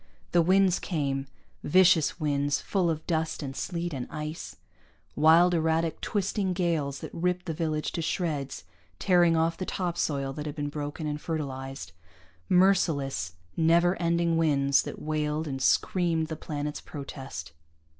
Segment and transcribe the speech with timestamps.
[0.31, 1.27] The winds came,
[1.63, 4.55] vicious winds full of dust and sleet and ice,
[5.15, 8.63] wild erratic twisting gales that ripped the village to shreds,
[8.97, 11.91] tearing off the topsoil that had been broken and fertilized
[12.49, 17.51] merciless, never ending winds that wailed and screamed the planet's protest.